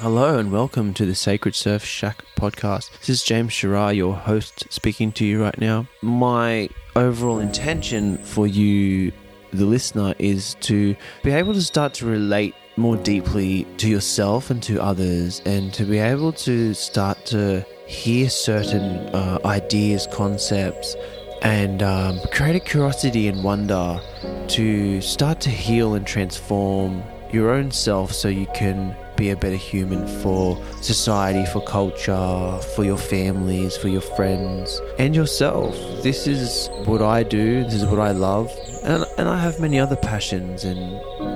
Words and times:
Hello 0.00 0.38
and 0.38 0.52
welcome 0.52 0.94
to 0.94 1.04
the 1.04 1.14
Sacred 1.16 1.56
Surf 1.56 1.84
Shack 1.84 2.24
podcast. 2.36 2.96
This 3.00 3.08
is 3.08 3.24
James 3.24 3.50
Shirar, 3.50 3.96
your 3.96 4.14
host, 4.14 4.72
speaking 4.72 5.10
to 5.10 5.24
you 5.24 5.42
right 5.42 5.58
now. 5.58 5.88
My 6.02 6.68
overall 6.94 7.40
intention 7.40 8.16
for 8.18 8.46
you, 8.46 9.10
the 9.52 9.64
listener, 9.64 10.14
is 10.20 10.54
to 10.60 10.94
be 11.24 11.32
able 11.32 11.52
to 11.52 11.60
start 11.60 11.94
to 11.94 12.06
relate 12.06 12.54
more 12.76 12.96
deeply 12.96 13.64
to 13.78 13.88
yourself 13.88 14.50
and 14.50 14.62
to 14.62 14.80
others, 14.80 15.42
and 15.44 15.74
to 15.74 15.84
be 15.84 15.98
able 15.98 16.30
to 16.34 16.74
start 16.74 17.26
to 17.26 17.66
hear 17.88 18.30
certain 18.30 18.98
uh, 19.12 19.40
ideas, 19.46 20.06
concepts, 20.12 20.94
and 21.42 21.82
um, 21.82 22.20
create 22.30 22.54
a 22.54 22.60
curiosity 22.60 23.26
and 23.26 23.42
wonder 23.42 24.00
to 24.46 25.00
start 25.00 25.40
to 25.40 25.50
heal 25.50 25.94
and 25.94 26.06
transform 26.06 27.02
your 27.32 27.50
own 27.50 27.72
self 27.72 28.12
so 28.12 28.28
you 28.28 28.46
can 28.54 28.96
be 29.18 29.30
a 29.30 29.36
better 29.36 29.56
human 29.56 30.06
for 30.22 30.56
society, 30.80 31.44
for 31.52 31.60
culture, 31.64 32.58
for 32.74 32.84
your 32.84 32.96
families, 32.96 33.76
for 33.76 33.88
your 33.88 34.00
friends, 34.00 34.80
and 34.98 35.14
yourself. 35.14 35.74
This 36.02 36.26
is 36.26 36.70
what 36.86 37.02
I 37.02 37.24
do, 37.24 37.64
this 37.64 37.74
is 37.74 37.84
what 37.84 37.98
I 37.98 38.12
love, 38.12 38.50
and, 38.84 39.04
and 39.18 39.28
I 39.28 39.38
have 39.38 39.58
many 39.60 39.78
other 39.80 39.96
passions, 39.96 40.64
and 40.64 40.78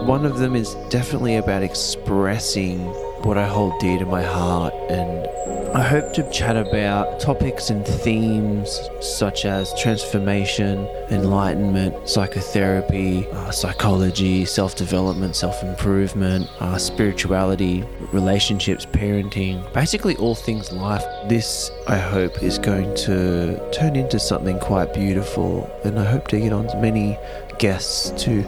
one 0.07 0.25
of 0.25 0.39
them 0.39 0.55
is 0.55 0.75
definitely 0.89 1.37
about 1.37 1.63
expressing 1.63 2.87
what 3.25 3.37
I 3.37 3.47
hold 3.47 3.79
dear 3.81 3.99
to 3.99 4.07
my 4.07 4.23
heart 4.23 4.75
and 4.89 5.27
I 5.75 5.81
hope 5.81 6.13
to 6.13 6.31
chat 6.31 6.59
about 6.59 7.19
topics 7.19 7.71
and 7.71 7.87
themes 7.87 8.79
such 9.01 9.47
as 9.47 9.73
transformation, 9.81 10.87
enlightenment, 11.11 12.07
psychotherapy, 12.07 13.27
uh, 13.29 13.51
psychology, 13.51 14.45
self 14.45 14.77
development, 14.77 15.35
self 15.35 15.63
improvement, 15.63 16.47
uh, 16.61 16.77
spirituality, 16.77 17.85
relationships, 18.13 18.85
parenting 18.85 19.73
basically, 19.73 20.15
all 20.17 20.35
things 20.35 20.71
life. 20.73 21.05
This, 21.27 21.71
I 21.89 21.97
hope, 21.97 22.43
is 22.43 22.59
going 22.59 22.95
to 23.07 23.59
turn 23.73 23.97
into 23.97 24.21
something 24.21 24.59
quite 24.59 24.93
beautiful, 24.93 25.71
and 25.85 25.99
I 25.99 26.05
hope 26.05 26.29
to 26.29 26.39
get 26.39 26.53
on 26.53 26.67
many 26.83 27.17
guests 27.59 28.11
to 28.25 28.45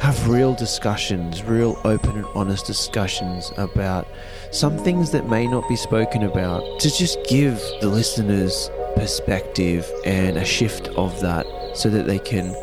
have 0.00 0.28
real 0.28 0.54
discussions, 0.54 1.42
real 1.42 1.80
open 1.84 2.16
and 2.16 2.26
honest 2.34 2.66
discussions 2.66 3.52
about 3.56 4.06
some 4.50 4.78
things 4.78 5.10
that 5.10 5.28
may 5.28 5.46
not 5.46 5.68
be 5.68 5.76
spoken 5.76 6.22
about, 6.22 6.62
to 6.80 6.90
just 6.90 7.18
give 7.28 7.60
the 7.80 7.88
listeners 7.88 8.70
perspective 8.96 9.90
and 10.04 10.36
a 10.36 10.44
shift 10.44 10.88
of 10.88 11.20
that 11.20 11.46
so 11.74 11.88
that 11.88 12.06
they 12.06 12.18
can 12.18 12.54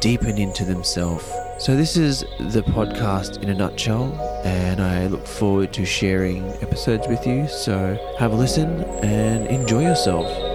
deepen 0.00 0.38
into 0.38 0.64
themselves. 0.64 1.30
So, 1.58 1.74
this 1.74 1.96
is 1.96 2.20
the 2.38 2.62
podcast 2.62 3.42
in 3.42 3.48
a 3.48 3.54
nutshell, 3.54 4.12
and 4.44 4.80
I 4.80 5.06
look 5.06 5.26
forward 5.26 5.72
to 5.74 5.86
sharing 5.86 6.44
episodes 6.62 7.08
with 7.08 7.26
you. 7.26 7.48
So, 7.48 7.98
have 8.18 8.32
a 8.32 8.36
listen 8.36 8.82
and 9.02 9.46
enjoy 9.46 9.82
yourself. 9.82 10.45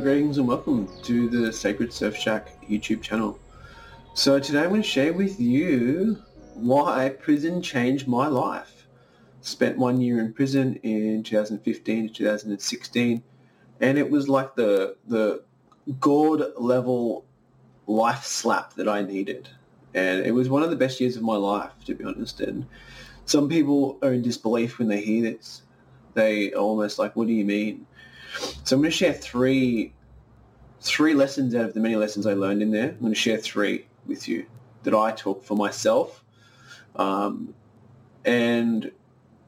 Greetings, 0.00 0.38
and 0.38 0.46
welcome 0.46 0.88
to 1.02 1.28
the 1.28 1.52
Sacred 1.52 1.92
Surf 1.92 2.16
Shack 2.16 2.50
YouTube 2.62 3.02
channel. 3.02 3.36
So 4.14 4.38
today 4.38 4.62
I'm 4.62 4.68
going 4.68 4.80
to 4.80 4.86
share 4.86 5.12
with 5.12 5.40
you 5.40 6.22
why 6.54 7.08
prison 7.08 7.60
changed 7.60 8.06
my 8.06 8.28
life. 8.28 8.86
Spent 9.40 9.76
one 9.76 10.00
year 10.00 10.20
in 10.20 10.32
prison 10.32 10.76
in 10.84 11.24
2015 11.24 12.08
to 12.08 12.14
2016, 12.14 13.22
and 13.80 13.98
it 13.98 14.08
was 14.08 14.28
like 14.28 14.54
the 14.54 14.96
the 15.08 15.42
God 15.98 16.44
level 16.56 17.24
life 17.88 18.24
slap 18.24 18.74
that 18.74 18.88
I 18.88 19.02
needed. 19.02 19.48
And 19.94 20.24
it 20.24 20.32
was 20.32 20.48
one 20.48 20.62
of 20.62 20.70
the 20.70 20.76
best 20.76 21.00
years 21.00 21.16
of 21.16 21.22
my 21.22 21.36
life, 21.36 21.72
to 21.86 21.94
be 21.96 22.04
honest. 22.04 22.40
And 22.40 22.66
some 23.24 23.48
people 23.48 23.98
are 24.02 24.12
in 24.12 24.22
disbelief 24.22 24.78
when 24.78 24.86
they 24.86 25.00
hear 25.00 25.22
this. 25.22 25.62
They 26.14 26.52
are 26.52 26.58
almost 26.58 27.00
like, 27.00 27.16
what 27.16 27.26
do 27.26 27.32
you 27.32 27.44
mean? 27.44 27.86
So 28.64 28.76
I'm 28.76 28.82
going 28.82 28.90
to 28.90 28.96
share 28.96 29.12
three 29.12 29.92
three 30.80 31.14
lessons 31.14 31.54
out 31.54 31.64
of 31.64 31.74
the 31.74 31.80
many 31.80 31.96
lessons 31.96 32.26
I 32.26 32.34
learned 32.34 32.62
in 32.62 32.70
there. 32.70 32.90
I'm 32.90 33.00
going 33.00 33.12
to 33.12 33.18
share 33.18 33.38
three 33.38 33.86
with 34.06 34.28
you 34.28 34.46
that 34.84 34.94
I 34.94 35.10
took 35.12 35.44
for 35.44 35.56
myself. 35.56 36.24
Um, 36.96 37.54
and 38.24 38.90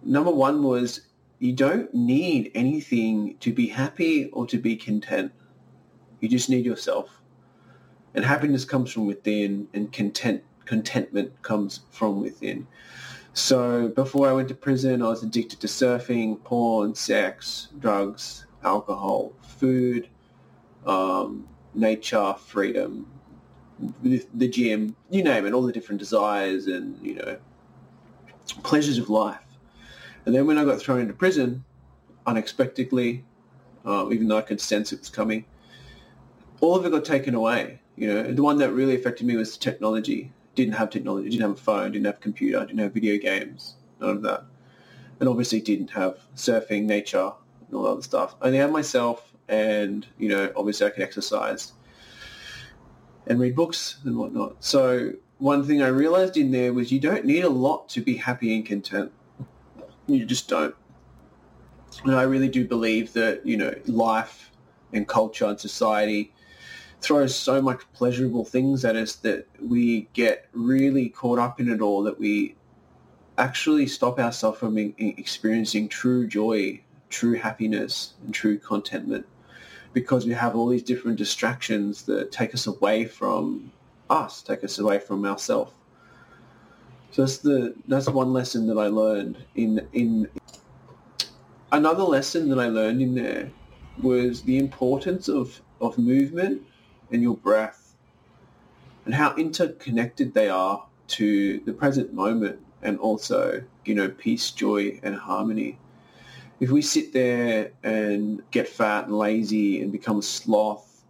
number 0.03 0.31
one 0.31 0.63
was 0.63 1.03
you 1.39 1.53
don't 1.53 1.93
need 1.95 2.51
anything 2.55 3.37
to 3.41 3.53
be 3.53 3.67
happy 3.69 4.27
or 4.31 4.47
to 4.47 4.59
be 4.59 4.77
content. 4.77 5.33
You 6.21 6.29
just 6.29 6.51
need 6.51 6.65
yourself. 6.65 7.21
And 8.15 8.25
happiness 8.25 8.65
comes 8.65 8.93
from 8.93 9.07
within 9.07 9.69
and 9.73 9.93
content 9.93 10.43
contentment 10.67 11.43
comes 11.43 11.81
from 11.91 12.21
within. 12.21 12.67
So 13.33 13.89
before 13.89 14.29
I 14.29 14.33
went 14.33 14.49
to 14.49 14.55
prison, 14.55 15.03
I 15.03 15.09
was 15.09 15.23
addicted 15.23 15.61
to 15.61 15.67
surfing, 15.67 16.43
porn, 16.45 16.95
sex, 16.95 17.69
drugs, 17.79 18.47
alcohol, 18.65 19.33
food, 19.43 20.09
um, 20.87 21.49
nature, 21.75 22.35
freedom, 22.35 23.07
the, 24.03 24.49
gym, 24.49 24.95
you 25.11 25.23
name 25.23 25.47
it, 25.47 25.53
all 25.53 25.63
the 25.63 25.73
different 25.73 25.99
desires 25.99 26.67
and, 26.67 26.99
you 27.05 27.15
know, 27.15 27.39
pleasures 28.63 28.99
of 28.99 29.09
life. 29.09 29.39
And 30.27 30.35
then 30.35 30.47
when 30.47 30.59
I 30.59 30.65
got 30.65 30.81
thrown 30.81 31.01
into 31.01 31.15
prison, 31.15 31.65
unexpectedly, 32.27 33.25
uh, 33.87 34.09
even 34.13 34.29
though 34.29 34.37
I 34.37 34.43
could 34.43 34.61
sense 34.61 34.93
it 34.93 35.01
was 35.01 35.09
coming, 35.09 35.45
all 36.61 36.77
of 36.77 36.85
it 36.85 36.91
got 36.91 37.05
taken 37.05 37.35
away. 37.35 37.81
You 37.97 38.09
know, 38.09 38.33
the 38.33 38.43
one 38.43 38.59
that 38.59 38.73
really 38.73 38.95
affected 38.95 39.27
me 39.27 39.37
was 39.37 39.57
technology. 39.57 40.33
Didn't 40.55 40.75
have 40.75 40.91
technology, 40.91 41.31
didn't 41.31 41.43
have 41.43 41.51
a 41.53 41.57
phone, 41.57 41.93
didn't 41.93 42.07
have 42.07 42.17
a 42.17 42.21
computer, 42.21 42.61
didn't 42.67 42.81
have 42.81 42.93
video 42.93 43.17
games, 43.19 43.77
none 44.01 44.11
of 44.11 44.23
that. 44.23 44.45
And 45.21 45.29
obviously 45.29 45.61
didn't 45.61 45.91
have 45.91 46.19
surfing, 46.35 46.85
nature, 46.85 47.33
and 47.71 47.79
all 47.79 47.85
that 47.85 47.91
other 47.91 48.03
stuff. 48.03 48.35
I 48.43 48.47
only 48.47 48.59
have 48.59 48.73
myself 48.73 49.33
and, 49.49 50.07
you 50.19 50.29
know, 50.29 50.53
obviously 50.57 50.87
I 50.87 50.91
can 50.91 51.03
exercise 51.03 51.73
and 53.27 53.39
read 53.39 53.55
books 53.55 53.99
and 54.05 54.17
whatnot. 54.17 54.57
So 54.61 55.13
one 55.39 55.65
thing 55.65 55.83
I 55.83 55.89
realized 55.89 56.37
in 56.37 56.51
there 56.51 56.73
was 56.73 56.91
you 56.91 57.01
don't 57.01 57.25
need 57.25 57.45
a 57.45 57.51
lot 57.51 57.89
to 57.91 58.01
be 58.01 58.17
happy 58.17 58.55
and 58.55 58.67
content. 58.67 59.13
You 60.07 60.25
just 60.25 60.49
don't. 60.49 60.75
And 62.05 62.15
I 62.15 62.23
really 62.23 62.49
do 62.49 62.67
believe 62.67 63.13
that, 63.13 63.47
you 63.47 63.57
know, 63.57 63.75
life 63.87 64.51
and 64.93 65.07
culture 65.07 65.47
and 65.47 65.59
society 65.59 66.33
throws 67.01 67.35
so 67.35 67.63
much 67.63 67.81
pleasurable 67.95 68.45
things 68.45 68.85
at 68.85 68.97
us 68.97 69.15
that 69.17 69.47
we 69.61 70.09
get 70.13 70.47
really 70.53 71.09
caught 71.09 71.39
up 71.39 71.61
in 71.61 71.71
it 71.71 71.81
all 71.81 72.03
that 72.03 72.19
we 72.19 72.57
actually 73.39 73.87
stop 73.87 74.19
ourselves 74.19 74.59
from 74.59 74.77
experiencing 74.99 75.89
true 75.89 76.27
joy 76.27 76.81
true 77.11 77.35
happiness 77.35 78.15
and 78.25 78.33
true 78.33 78.59
contentment 78.59 79.27
because 79.93 80.27
we 80.27 80.33
have 80.33 80.57
all 80.57 80.69
these 80.69 80.83
different 80.83 81.19
distractions 81.19 82.03
that 82.05 82.31
take 82.33 82.55
us 82.55 82.67
away 82.67 83.05
from 83.05 83.73
us, 84.09 84.43
take 84.43 84.65
us 84.65 84.79
away 84.79 84.99
from 84.99 85.25
ourselves. 85.25 85.73
So 87.11 87.23
that's 87.23 87.39
the 87.39 87.75
that's 87.89 88.09
one 88.09 88.33
lesson 88.33 88.69
that 88.69 88.79
I 88.79 88.87
learned 88.87 89.37
in 89.57 89.87
in 89.93 90.31
another 91.73 92.05
lesson 92.05 92.49
that 92.51 92.59
I 92.59 92.69
learned 92.69 93.03
in 93.03 93.15
there 93.15 93.51
was 94.01 94.43
the 94.43 94.59
importance 94.59 95.29
of, 95.29 95.61
of 95.81 95.99
movement 95.99 96.63
and 97.11 97.23
your 97.23 97.37
breath 97.37 97.97
and 99.05 99.15
how 99.15 99.35
interconnected 99.35 100.35
they 100.35 100.49
are 100.49 100.87
to 101.09 101.61
the 101.61 101.73
present 101.73 102.13
moment 102.15 102.61
and 102.83 102.99
also, 102.99 103.63
you 103.85 103.95
know, 103.95 104.09
peace, 104.09 104.51
joy 104.53 105.01
and 105.03 105.17
harmony 105.17 105.79
if 106.61 106.71
we 106.71 106.83
sit 106.83 107.13
there 107.13 107.73
and 107.83 108.43
get 108.51 108.69
fat 108.69 109.07
and 109.07 109.19
lazy 109.19 109.81
and 109.81 109.91
become 109.91 110.21
sloth 110.21 111.03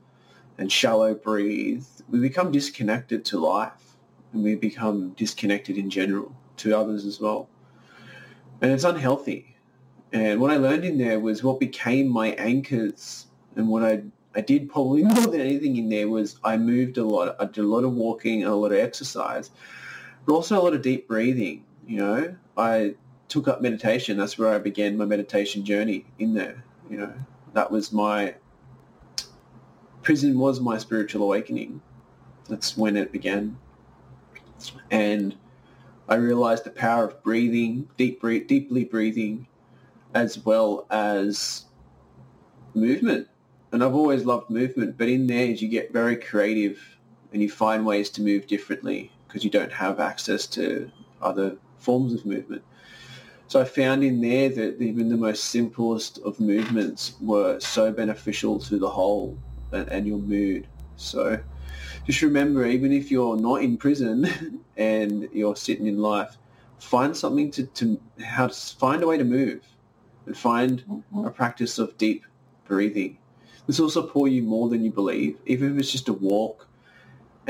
and 0.59 0.71
shallow 0.71 1.13
breathe, 1.13 1.85
we 2.09 2.21
become 2.21 2.53
disconnected 2.53 3.25
to 3.27 3.39
life 3.39 3.97
and 4.33 4.45
we 4.45 4.55
become 4.55 5.11
disconnected 5.11 5.77
in 5.77 5.91
general 5.91 6.35
to 6.59 6.77
others 6.77 7.05
as 7.05 7.21
well. 7.21 7.49
And 8.61 8.71
it's 8.71 8.85
unhealthy. 8.85 9.57
And 10.13 10.41
what 10.41 10.51
I 10.51 10.57
learned 10.57 10.85
in 10.85 10.99
there 10.99 11.19
was 11.19 11.43
what 11.43 11.59
became 11.59 12.09
my 12.09 12.29
anchors 12.33 13.27
and 13.57 13.69
what 13.69 13.83
I 13.83 14.03
I 14.33 14.41
did 14.41 14.71
probably 14.71 15.03
more 15.05 15.27
than 15.27 15.41
anything 15.41 15.77
in 15.77 15.89
there 15.89 16.09
was 16.09 16.39
I 16.45 16.57
moved 16.57 16.99
a 16.99 17.05
lot. 17.05 17.35
I 17.41 17.47
did 17.47 17.65
a 17.65 17.69
lot 17.69 17.85
of 17.85 17.95
walking 17.95 18.43
and 18.43 18.53
a 18.53 18.55
lot 18.55 18.73
of 18.73 18.79
exercise, 18.79 19.51
but 20.25 20.33
also 20.33 20.61
a 20.61 20.63
lot 20.63 20.75
of 20.75 20.83
deep 20.83 21.09
breathing. 21.09 21.65
You 21.87 21.99
know, 21.99 22.37
I 22.57 22.95
took 23.31 23.49
up 23.49 23.63
meditation. 23.63 24.19
That's 24.19 24.37
where 24.37 24.53
I 24.53 24.59
began 24.59 24.99
my 24.99 25.07
meditation 25.07 25.65
journey 25.65 26.05
in 26.19 26.35
there. 26.35 26.63
You 26.91 26.99
know, 26.99 27.15
that 27.55 27.71
was 27.71 27.93
my 27.93 28.35
prison 30.03 30.39
was 30.39 30.61
my 30.61 30.79
spiritual 30.79 31.23
awakening. 31.23 31.81
That's 32.49 32.77
when 32.77 32.97
it 32.97 33.13
began. 33.13 33.57
And 34.91 35.37
I 36.09 36.17
realized 36.17 36.65
the 36.65 36.71
power 36.71 37.05
of 37.05 37.23
breathing, 37.23 37.89
deep 37.97 38.21
breathe, 38.21 38.49
deeply 38.49 38.85
breathing, 38.85 39.47
as 40.13 40.39
well 40.45 40.87
as 40.91 41.67
movement. 42.75 43.29
and 43.73 43.85
I've 43.85 43.95
always 43.95 44.25
loved 44.25 44.51
movement, 44.51 44.99
but 44.99 45.09
in 45.09 45.29
there 45.29 45.47
you 45.47 45.69
get 45.69 45.93
very 45.93 46.17
creative 46.17 46.99
and 47.33 47.41
you 47.41 47.49
find 47.49 47.87
ways 47.87 48.11
to 48.11 48.23
move 48.23 48.49
differently 48.49 49.13
because 49.29 49.45
you 49.45 49.51
don't 49.51 49.73
have 49.73 50.01
access 50.01 50.49
to 50.49 50.91
other 51.23 51.57
forms 51.79 52.13
of 52.13 52.27
movement. 52.27 52.63
So 53.51 53.61
I 53.61 53.65
found 53.65 54.05
in 54.05 54.21
there 54.21 54.49
that 54.49 54.81
even 54.81 55.09
the 55.09 55.17
most 55.17 55.47
simplest 55.47 56.19
of 56.19 56.39
movements 56.39 57.15
were 57.21 57.59
so 57.59 57.91
beneficial 57.91 58.61
to 58.61 58.79
the 58.79 58.89
whole 58.89 59.37
and, 59.73 59.89
and 59.89 60.07
your 60.07 60.19
mood. 60.19 60.69
So 60.95 61.37
just 62.07 62.23
remember, 62.23 62.65
even 62.65 62.93
if 62.93 63.11
you're 63.11 63.37
not 63.37 63.63
in 63.63 63.77
prison 63.77 64.63
and 64.77 65.29
you're 65.33 65.57
sitting 65.57 65.89
in 65.89 65.99
life, 65.99 66.39
find 66.79 67.17
something 67.17 67.51
to, 67.51 67.67
to 67.67 68.01
how 68.25 68.47
to 68.47 68.55
find 68.55 69.03
a 69.03 69.09
way 69.09 69.19
to 69.19 69.25
move 69.25 69.67
and 70.27 70.39
find 70.39 70.85
mm-hmm. 70.87 71.25
a 71.25 71.31
practice 71.33 71.81
of 71.81 71.99
deep 71.99 72.25
breathing. 72.67 73.19
This 73.67 73.81
will 73.81 73.91
support 73.91 74.31
you 74.31 74.45
more 74.45 74.69
than 74.69 74.85
you 74.85 74.93
believe, 74.93 75.39
even 75.47 75.73
if 75.73 75.81
it's 75.81 75.91
just 75.91 76.09
a 76.09 76.13
walk 76.13 76.69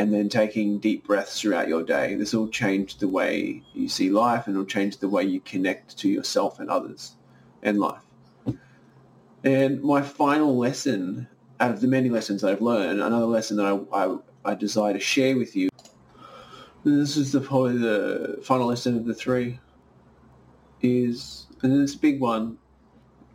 and 0.00 0.14
then 0.14 0.30
taking 0.30 0.78
deep 0.78 1.06
breaths 1.06 1.38
throughout 1.38 1.68
your 1.68 1.82
day. 1.82 2.14
This 2.14 2.32
will 2.32 2.48
change 2.48 2.96
the 2.96 3.06
way 3.06 3.62
you 3.74 3.86
see 3.86 4.08
life 4.08 4.46
and 4.46 4.56
it'll 4.56 4.64
change 4.64 4.96
the 4.96 5.10
way 5.10 5.24
you 5.24 5.40
connect 5.40 5.98
to 5.98 6.08
yourself 6.08 6.58
and 6.58 6.70
others 6.70 7.16
and 7.62 7.78
life. 7.78 8.00
And 9.44 9.82
my 9.82 10.00
final 10.00 10.56
lesson, 10.56 11.28
out 11.60 11.72
of 11.72 11.82
the 11.82 11.86
many 11.86 12.08
lessons 12.08 12.42
I've 12.42 12.62
learned, 12.62 13.02
another 13.02 13.26
lesson 13.26 13.58
that 13.58 13.66
I, 13.66 14.04
I, 14.04 14.16
I 14.42 14.54
desire 14.54 14.94
to 14.94 14.98
share 15.00 15.36
with 15.36 15.54
you 15.54 15.68
this 16.82 17.18
is 17.18 17.32
the, 17.32 17.42
probably 17.42 17.76
the 17.76 18.40
final 18.42 18.68
lesson 18.68 18.96
of 18.96 19.04
the 19.04 19.12
three. 19.12 19.60
Is 20.80 21.46
and 21.60 21.78
it's 21.82 21.92
a 21.92 21.98
big 21.98 22.20
one, 22.20 22.56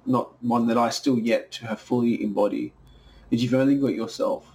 not 0.07 0.43
one 0.43 0.65
that 0.65 0.79
I 0.79 0.89
still 0.89 1.19
yet 1.19 1.51
to 1.51 1.67
have 1.67 1.79
fully 1.79 2.23
embodied. 2.23 2.71
Is 3.29 3.43
you've 3.43 3.53
only 3.53 3.75
got 3.75 3.93
yourself. 3.93 4.54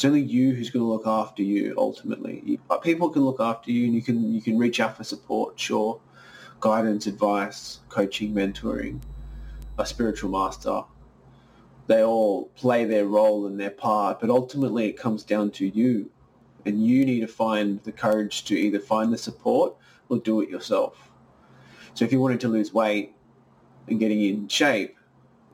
It's 0.00 0.06
only 0.06 0.22
you 0.22 0.54
who's 0.54 0.70
going 0.70 0.82
to 0.82 0.90
look 0.90 1.06
after 1.06 1.42
you 1.42 1.74
ultimately. 1.76 2.58
Uh, 2.70 2.78
people 2.78 3.10
can 3.10 3.20
look 3.20 3.38
after 3.38 3.70
you, 3.70 3.84
and 3.84 3.94
you 3.94 4.00
can 4.00 4.32
you 4.32 4.40
can 4.40 4.56
reach 4.56 4.80
out 4.80 4.96
for 4.96 5.04
support, 5.04 5.60
sure, 5.60 6.00
guidance, 6.58 7.06
advice, 7.06 7.80
coaching, 7.90 8.32
mentoring, 8.32 9.02
a 9.78 9.84
spiritual 9.84 10.30
master. 10.30 10.84
They 11.86 12.02
all 12.02 12.46
play 12.56 12.86
their 12.86 13.04
role 13.04 13.46
and 13.46 13.60
their 13.60 13.68
part, 13.68 14.20
but 14.20 14.30
ultimately 14.30 14.88
it 14.88 14.94
comes 14.96 15.22
down 15.22 15.50
to 15.50 15.66
you 15.66 16.10
and 16.64 16.82
you 16.82 17.04
need 17.04 17.20
to 17.20 17.28
find 17.28 17.82
the 17.82 17.92
courage 17.92 18.44
to 18.44 18.54
either 18.56 18.80
find 18.80 19.12
the 19.12 19.18
support 19.18 19.76
or 20.08 20.16
do 20.16 20.40
it 20.40 20.48
yourself. 20.48 21.10
So 21.92 22.06
if 22.06 22.12
you 22.12 22.22
wanted 22.22 22.40
to 22.40 22.48
lose 22.48 22.72
weight 22.72 23.14
and 23.86 24.00
getting 24.00 24.22
in 24.22 24.48
shape, 24.48 24.96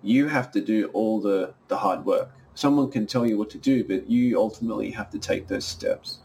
you 0.05 0.29
have 0.29 0.53
to 0.53 0.61
do 0.61 0.87
all 0.93 1.21
the, 1.21 1.55
the 1.67 1.79
hard 1.79 2.05
work. 2.05 2.31
Someone 2.56 2.91
can 2.91 3.06
tell 3.06 3.26
you 3.26 3.37
what 3.37 3.50
to 3.50 3.58
do, 3.58 3.85
but 3.85 4.08
you 4.08 4.41
ultimately 4.41 4.91
have 4.91 5.11
to 5.11 5.19
take 5.19 5.47
those 5.47 5.67
steps. 5.67 6.20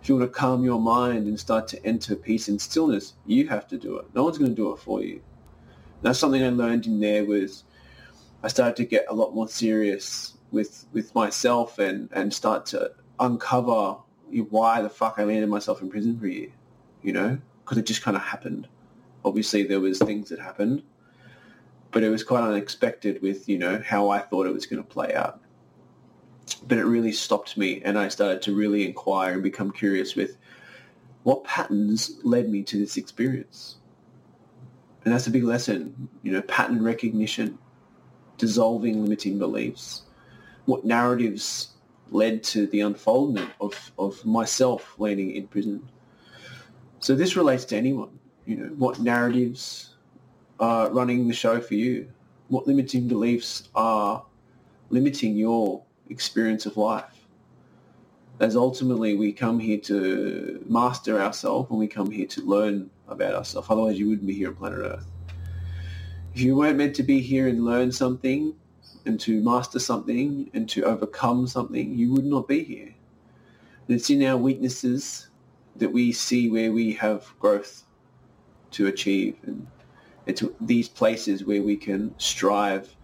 If 0.00 0.08
you 0.08 0.16
want 0.16 0.32
to 0.32 0.38
calm 0.38 0.64
your 0.64 0.80
mind 0.80 1.26
and 1.26 1.38
start 1.38 1.66
to 1.68 1.84
enter 1.84 2.14
peace 2.14 2.46
and 2.46 2.60
stillness, 2.60 3.14
you 3.26 3.48
have 3.48 3.66
to 3.68 3.76
do 3.76 3.96
it. 3.96 4.06
No 4.14 4.22
one's 4.22 4.38
going 4.38 4.52
to 4.52 4.56
do 4.56 4.70
it 4.72 4.78
for 4.78 5.02
you. 5.02 5.20
That's 6.00 6.18
something 6.18 6.44
I 6.44 6.50
learned 6.50 6.86
in 6.86 7.00
there 7.00 7.24
was 7.24 7.64
I 8.44 8.48
started 8.48 8.76
to 8.76 8.84
get 8.84 9.06
a 9.08 9.14
lot 9.14 9.34
more 9.34 9.48
serious 9.48 10.34
with 10.52 10.86
with 10.92 11.12
myself 11.12 11.80
and, 11.80 12.08
and 12.12 12.32
start 12.32 12.66
to 12.66 12.92
uncover 13.18 13.96
why 14.50 14.80
the 14.80 14.90
fuck 14.90 15.14
I 15.18 15.24
landed 15.24 15.48
myself 15.48 15.82
in 15.82 15.90
prison 15.90 16.20
for 16.20 16.26
a 16.26 16.30
year, 16.30 16.52
you 17.02 17.12
know, 17.12 17.38
because 17.64 17.78
it 17.78 17.86
just 17.86 18.02
kind 18.02 18.16
of 18.16 18.22
happened. 18.22 18.68
Obviously, 19.24 19.64
there 19.64 19.80
was 19.80 19.98
things 19.98 20.28
that 20.28 20.38
happened, 20.38 20.84
but 21.90 22.04
it 22.04 22.10
was 22.10 22.22
quite 22.22 22.42
unexpected 22.42 23.22
with 23.22 23.48
you 23.48 23.58
know 23.58 23.82
how 23.84 24.10
I 24.10 24.20
thought 24.20 24.46
it 24.46 24.54
was 24.54 24.66
going 24.66 24.80
to 24.80 24.88
play 24.88 25.14
out. 25.14 25.40
But 26.66 26.78
it 26.78 26.84
really 26.84 27.12
stopped 27.12 27.56
me, 27.56 27.82
and 27.84 27.98
I 27.98 28.08
started 28.08 28.42
to 28.42 28.54
really 28.54 28.86
inquire 28.86 29.34
and 29.34 29.42
become 29.42 29.70
curious 29.70 30.14
with 30.14 30.36
what 31.22 31.44
patterns 31.44 32.18
led 32.22 32.48
me 32.50 32.62
to 32.64 32.78
this 32.78 32.96
experience. 32.96 33.76
And 35.04 35.12
that's 35.12 35.26
a 35.26 35.30
big 35.30 35.44
lesson, 35.44 36.08
you 36.22 36.32
know, 36.32 36.42
pattern 36.42 36.82
recognition, 36.82 37.58
dissolving 38.38 39.02
limiting 39.02 39.38
beliefs, 39.38 40.02
what 40.66 40.84
narratives 40.84 41.70
led 42.10 42.42
to 42.44 42.66
the 42.66 42.80
unfoldment 42.80 43.50
of, 43.60 43.92
of 43.98 44.24
myself 44.24 44.94
landing 44.98 45.32
in 45.32 45.46
prison. 45.46 45.88
So 47.00 47.14
this 47.14 47.36
relates 47.36 47.64
to 47.66 47.76
anyone. 47.76 48.18
You 48.46 48.56
know, 48.56 48.66
what 48.76 49.00
narratives 49.00 49.96
are 50.60 50.90
running 50.90 51.28
the 51.28 51.34
show 51.34 51.60
for 51.60 51.74
you? 51.74 52.10
What 52.48 52.66
limiting 52.66 53.08
beliefs 53.08 53.68
are 53.74 54.24
limiting 54.90 55.36
your 55.36 55.82
experience 56.10 56.66
of 56.66 56.76
life? 56.76 57.26
As 58.40 58.56
ultimately 58.56 59.14
we 59.14 59.32
come 59.32 59.60
here 59.60 59.78
to 59.78 60.64
master 60.68 61.20
ourselves 61.20 61.70
and 61.70 61.78
we 61.78 61.86
come 61.86 62.10
here 62.10 62.26
to 62.26 62.42
learn 62.42 62.90
about 63.08 63.34
ourselves. 63.34 63.68
Otherwise 63.70 63.98
you 63.98 64.08
wouldn't 64.08 64.26
be 64.26 64.34
here 64.34 64.48
on 64.48 64.56
planet 64.56 64.80
Earth. 64.80 65.06
If 66.34 66.40
you 66.40 66.56
weren't 66.56 66.78
meant 66.78 66.96
to 66.96 67.04
be 67.04 67.20
here 67.20 67.46
and 67.46 67.64
learn 67.64 67.92
something, 67.92 68.54
and 69.06 69.20
to 69.20 69.42
master 69.42 69.78
something 69.78 70.50
and 70.54 70.68
to 70.70 70.82
overcome 70.84 71.46
something, 71.46 71.94
you 71.94 72.12
would 72.12 72.24
not 72.24 72.48
be 72.48 72.64
here. 72.64 72.94
And 73.86 73.96
it's 73.96 74.10
in 74.10 74.22
our 74.24 74.36
weaknesses 74.36 75.28
that 75.76 75.92
we 75.92 76.12
see 76.12 76.50
where 76.50 76.72
we 76.72 76.92
have 76.94 77.26
growth 77.38 77.84
to 78.72 78.86
achieve 78.86 79.36
and 79.44 79.66
it's 80.26 80.42
these 80.60 80.88
places 80.88 81.44
where 81.44 81.62
we 81.62 81.76
can 81.76 82.14
strive 82.18 82.96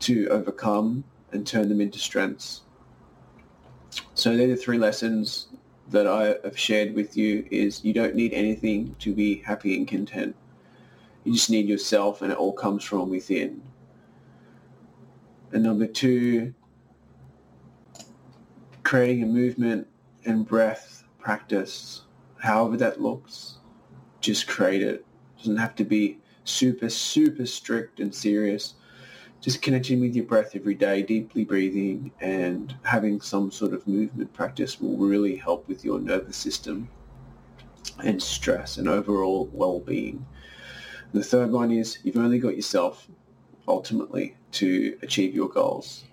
to 0.00 0.28
overcome 0.28 1.02
and 1.32 1.46
turn 1.46 1.68
them 1.68 1.80
into 1.80 1.98
strengths. 1.98 2.62
So 4.14 4.36
they're 4.36 4.48
the 4.48 4.56
three 4.56 4.78
lessons 4.78 5.48
that 5.88 6.06
I 6.06 6.36
have 6.44 6.58
shared 6.58 6.94
with 6.94 7.16
you 7.16 7.46
is 7.50 7.84
you 7.84 7.92
don't 7.92 8.14
need 8.14 8.32
anything 8.32 8.96
to 9.00 9.14
be 9.14 9.36
happy 9.36 9.76
and 9.76 9.86
content. 9.86 10.34
You 11.24 11.32
just 11.32 11.50
need 11.50 11.68
yourself 11.68 12.22
and 12.22 12.32
it 12.32 12.38
all 12.38 12.52
comes 12.52 12.84
from 12.84 13.10
within. 13.10 13.62
And 15.52 15.62
number 15.62 15.86
two, 15.86 16.54
creating 18.82 19.22
a 19.22 19.26
movement 19.26 19.86
and 20.24 20.46
breath 20.46 21.04
practice, 21.18 22.02
however 22.38 22.76
that 22.78 23.00
looks, 23.00 23.58
just 24.20 24.46
create 24.46 24.82
it. 24.82 24.94
it. 24.94 25.06
Doesn't 25.38 25.56
have 25.56 25.74
to 25.76 25.84
be 25.84 26.18
super, 26.44 26.88
super 26.88 27.46
strict 27.46 28.00
and 28.00 28.14
serious. 28.14 28.74
Just 29.42 29.60
connecting 29.60 30.00
with 30.00 30.14
your 30.14 30.24
breath 30.24 30.54
every 30.54 30.76
day, 30.76 31.02
deeply 31.02 31.44
breathing 31.44 32.12
and 32.20 32.76
having 32.84 33.20
some 33.20 33.50
sort 33.50 33.72
of 33.72 33.88
movement 33.88 34.32
practice 34.32 34.80
will 34.80 34.96
really 34.96 35.34
help 35.34 35.66
with 35.66 35.84
your 35.84 35.98
nervous 35.98 36.36
system 36.36 36.88
and 38.04 38.22
stress 38.22 38.76
and 38.76 38.86
overall 38.86 39.50
well-being. 39.52 40.24
And 41.12 41.20
the 41.20 41.26
third 41.26 41.50
one 41.50 41.72
is 41.72 41.98
you've 42.04 42.16
only 42.18 42.38
got 42.38 42.54
yourself 42.54 43.08
ultimately 43.66 44.36
to 44.52 44.96
achieve 45.02 45.34
your 45.34 45.48
goals. 45.48 46.04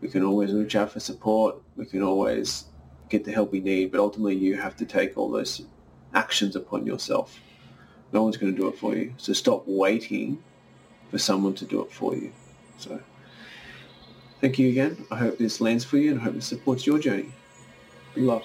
We 0.00 0.06
can 0.06 0.22
always 0.22 0.52
reach 0.52 0.76
out 0.76 0.92
for 0.92 1.00
support. 1.00 1.56
We 1.76 1.84
can 1.84 2.04
always 2.04 2.66
get 3.08 3.24
the 3.24 3.32
help 3.32 3.50
we 3.50 3.58
need, 3.58 3.90
but 3.90 3.98
ultimately 3.98 4.36
you 4.36 4.56
have 4.56 4.76
to 4.76 4.86
take 4.86 5.18
all 5.18 5.32
those 5.32 5.62
actions 6.14 6.54
upon 6.54 6.86
yourself. 6.86 7.40
No 8.12 8.22
one's 8.22 8.36
going 8.36 8.54
to 8.54 8.60
do 8.60 8.68
it 8.68 8.78
for 8.78 8.94
you. 8.94 9.14
So 9.16 9.32
stop 9.32 9.64
waiting 9.66 10.44
for 11.10 11.18
someone 11.18 11.54
to 11.54 11.64
do 11.64 11.82
it 11.82 11.92
for 11.92 12.14
you. 12.14 12.30
So 12.78 13.00
thank 14.40 14.58
you 14.58 14.68
again. 14.68 15.06
I 15.10 15.16
hope 15.16 15.38
this 15.38 15.60
lands 15.60 15.84
for 15.84 15.98
you 15.98 16.12
and 16.12 16.20
I 16.20 16.24
hope 16.24 16.36
it 16.36 16.42
supports 16.42 16.86
your 16.86 16.98
journey. 16.98 17.32
Love. 18.16 18.44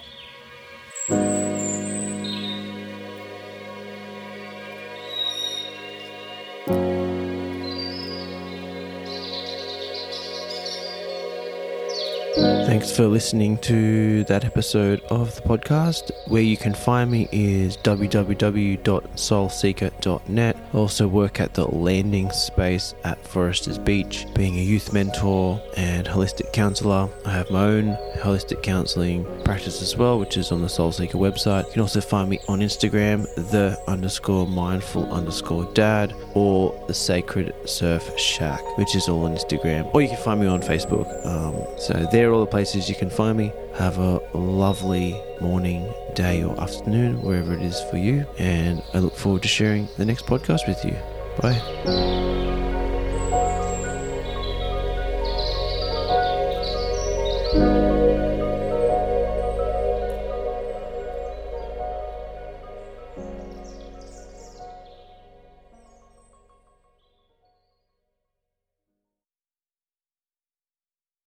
Thanks 12.84 12.98
for 12.98 13.06
listening 13.06 13.56
to 13.60 14.24
that 14.24 14.44
episode 14.44 15.00
of 15.04 15.34
the 15.36 15.40
podcast. 15.40 16.10
Where 16.28 16.42
you 16.42 16.58
can 16.58 16.74
find 16.74 17.10
me 17.10 17.30
is 17.32 17.78
www.soulseeker.net. 17.78 20.56
I 20.56 20.76
also 20.76 21.08
work 21.08 21.40
at 21.40 21.54
the 21.54 21.64
landing 21.64 22.30
space 22.30 22.94
at 23.04 23.24
Forresters 23.24 23.82
Beach, 23.82 24.26
being 24.34 24.58
a 24.58 24.62
youth 24.62 24.92
mentor 24.92 25.62
and 25.78 26.06
holistic 26.06 26.52
counselor. 26.52 27.08
I 27.24 27.30
have 27.30 27.50
my 27.50 27.64
own 27.64 27.96
holistic 28.18 28.62
counseling 28.62 29.24
practice 29.44 29.80
as 29.80 29.96
well, 29.96 30.18
which 30.18 30.36
is 30.36 30.52
on 30.52 30.60
the 30.60 30.68
Soul 30.68 30.92
Seeker 30.92 31.16
website. 31.16 31.64
You 31.68 31.72
can 31.72 31.80
also 31.80 32.02
find 32.02 32.28
me 32.28 32.38
on 32.48 32.58
Instagram, 32.58 33.24
the 33.50 33.80
underscore 33.88 34.46
mindful 34.46 35.10
underscore 35.10 35.64
dad, 35.72 36.14
or 36.34 36.78
the 36.86 36.92
sacred 36.92 37.54
surf 37.64 38.18
shack, 38.18 38.60
which 38.76 38.94
is 38.94 39.08
all 39.08 39.24
on 39.24 39.34
Instagram. 39.34 39.90
Or 39.94 40.02
you 40.02 40.08
can 40.08 40.18
find 40.18 40.38
me 40.38 40.48
on 40.48 40.60
Facebook. 40.60 41.08
Um, 41.24 41.54
so 41.78 42.06
they're 42.12 42.30
all 42.30 42.44
the 42.44 42.50
places 42.74 42.90
you 42.90 42.96
can 42.96 43.08
find 43.10 43.38
me. 43.38 43.52
Have 43.74 43.98
a 43.98 44.20
lovely 44.36 45.20
morning, 45.40 45.92
day, 46.14 46.42
or 46.42 46.60
afternoon, 46.60 47.22
wherever 47.22 47.54
it 47.54 47.62
is 47.62 47.80
for 47.90 47.98
you. 47.98 48.26
And 48.38 48.82
I 48.92 48.98
look 48.98 49.14
forward 49.14 49.42
to 49.42 49.48
sharing 49.48 49.88
the 49.96 50.04
next 50.04 50.26
podcast 50.26 50.66
with 50.66 50.84
you. 50.84 50.96
Bye. 51.40 52.43